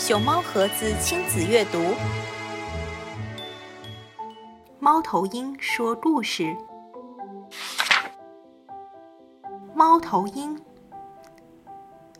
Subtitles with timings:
[0.00, 1.78] 熊猫盒子亲子阅读。
[4.78, 6.56] 猫头鹰说故事。
[9.74, 10.58] 猫头鹰，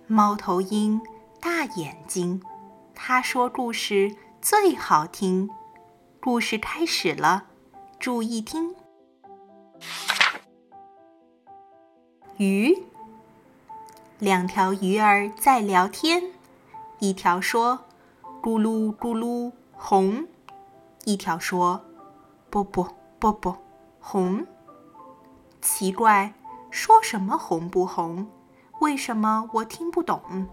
[0.07, 1.01] 猫头鹰
[1.41, 2.43] 大眼睛，
[2.95, 5.49] 它说故事最好听。
[6.21, 7.45] 故事开始了，
[7.99, 8.75] 注意听。
[12.37, 12.77] 鱼，
[14.19, 16.23] 两条鱼儿在聊天。
[17.01, 17.87] 一条说
[18.43, 20.27] ：“咕噜咕噜红。”
[21.05, 21.81] 一条说
[22.51, 23.59] ：“啵啵啵啵
[23.99, 24.47] 红。”
[25.63, 26.35] 奇怪，
[26.71, 28.29] 说什么红不红？
[28.81, 30.47] 为什么我听不懂？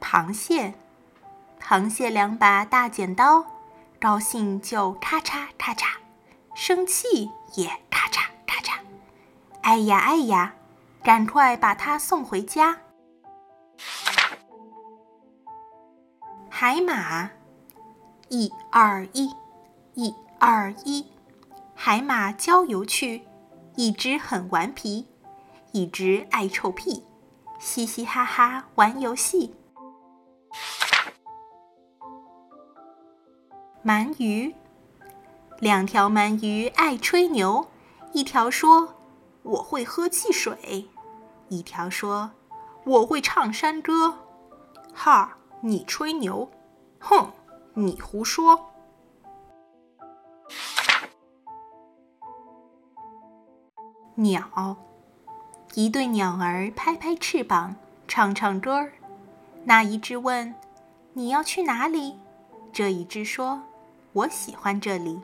[0.00, 0.74] 螃蟹，
[1.58, 3.44] 螃蟹两把大剪刀，
[3.98, 5.96] 高兴就咔嚓咔嚓，
[6.54, 8.80] 生气也咔嚓咔嚓。
[9.62, 10.54] 哎呀哎呀！
[11.06, 12.80] 赶快把它送回家。
[16.50, 17.30] 海马，
[18.28, 19.30] 一二一，
[19.94, 21.06] 一二一，
[21.76, 23.22] 海马郊游去。
[23.76, 25.06] 一只很顽皮，
[25.70, 27.04] 一只爱臭屁，
[27.60, 29.54] 嘻嘻哈哈玩游戏。
[33.84, 34.52] 鳗鱼，
[35.60, 37.68] 两条鳗鱼爱吹牛，
[38.12, 38.96] 一条说
[39.44, 40.88] ：“我会喝汽水。”
[41.48, 42.30] 一条说
[42.84, 44.18] ：“我会唱山歌。”
[44.94, 46.50] 哈，你吹牛！
[46.98, 47.30] 哼，
[47.74, 48.58] 你胡说！
[54.14, 54.76] 鸟，
[55.74, 57.76] 一对鸟儿拍拍翅膀，
[58.08, 58.92] 唱唱歌儿。
[59.64, 60.54] 那一只问
[61.12, 62.18] ：“你要去哪里？”
[62.72, 63.60] 这一只说
[64.14, 65.20] ：“我喜欢这里。”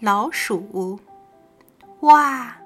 [0.00, 0.98] 老鼠。
[2.06, 2.56] 哇，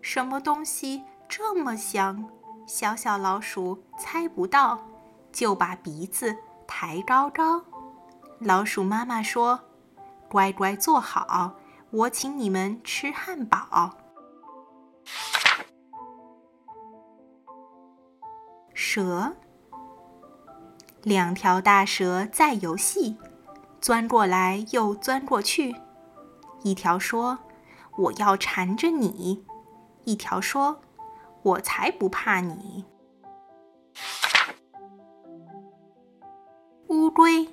[0.00, 2.30] 什么东西这么香？
[2.66, 4.80] 小小老鼠猜不到，
[5.30, 6.34] 就把鼻子
[6.66, 7.62] 抬高高。
[8.38, 9.60] 老鼠妈妈说
[10.30, 11.56] ：“乖乖坐好，
[11.90, 13.90] 我请你们吃汉堡。”
[18.72, 19.34] 蛇，
[21.02, 23.18] 两条大蛇在游戏，
[23.78, 25.76] 钻过来又钻过去。
[26.62, 27.38] 一条说。
[27.96, 29.44] 我要缠着你，
[30.04, 30.80] 一条说
[31.42, 32.84] ：“我才不怕你。”
[36.88, 37.48] 乌龟，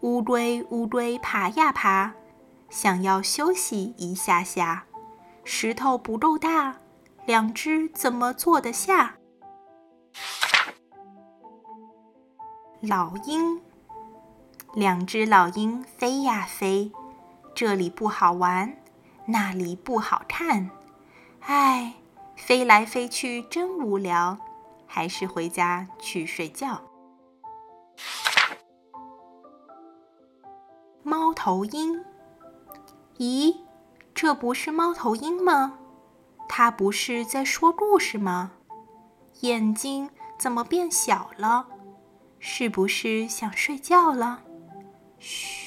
[0.00, 2.12] 乌龟，乌龟爬呀爬，
[2.68, 4.84] 想要休息一下下，
[5.44, 6.76] 石头不够大，
[7.24, 9.16] 两只怎么坐得下？
[12.80, 13.60] 老鹰，
[14.74, 16.92] 两只老鹰飞呀飞，
[17.54, 18.76] 这里不好玩。
[19.26, 20.70] 那里不好看，
[21.40, 21.94] 唉，
[22.36, 24.38] 飞来飞去真无聊，
[24.86, 26.80] 还是回家去睡觉。
[31.02, 32.04] 猫头鹰，
[33.18, 33.56] 咦，
[34.14, 35.78] 这不是猫头鹰吗？
[36.48, 38.52] 它不是在说故事吗？
[39.40, 40.08] 眼睛
[40.38, 41.66] 怎么变小了？
[42.38, 44.42] 是不是想睡觉了？
[45.18, 45.65] 嘘。